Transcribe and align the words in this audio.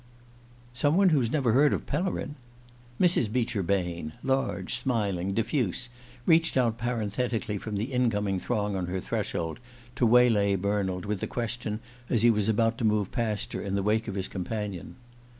"Some 0.73 0.97
one 0.97 1.09
who's 1.09 1.29
never 1.31 1.51
heard 1.51 1.73
of 1.73 1.85
Pellerin?" 1.85 2.33
Mrs. 2.99 3.31
Beecher 3.31 3.61
Bain, 3.61 4.13
large, 4.23 4.73
smiling, 4.73 5.35
diffuse, 5.35 5.89
reached 6.25 6.57
out 6.57 6.79
parenthetically 6.79 7.59
from 7.59 7.75
the 7.75 7.93
incoming 7.93 8.39
throng 8.39 8.75
on 8.75 8.87
her 8.87 8.99
threshold 8.99 9.59
to 9.95 10.07
waylay 10.07 10.55
Bernald 10.55 11.05
with 11.05 11.19
the 11.19 11.27
question 11.27 11.81
as 12.09 12.23
he 12.23 12.31
was 12.31 12.49
about 12.49 12.79
to 12.79 12.83
move 12.83 13.11
past 13.11 13.53
her 13.53 13.61
in 13.61 13.75
the 13.75 13.83
wake 13.83 14.07
of 14.07 14.15
his 14.15 14.27
companion. 14.27 14.95